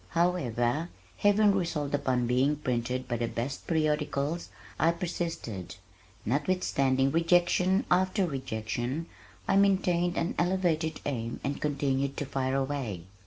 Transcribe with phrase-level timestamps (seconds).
[0.09, 5.75] However, having resolved upon being printed by the best periodicals I persisted.
[6.25, 9.05] Notwithstanding rejection after rejection
[9.47, 13.03] I maintained an elevated aim and continued to fire away.